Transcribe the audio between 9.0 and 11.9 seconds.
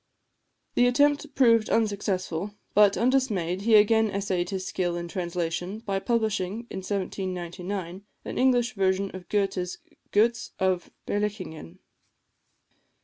of Goëthe's "Goetz of Berlichingen."